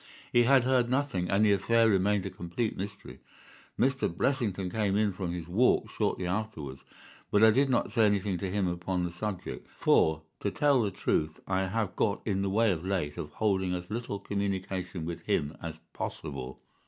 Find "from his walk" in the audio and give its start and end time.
5.13-5.91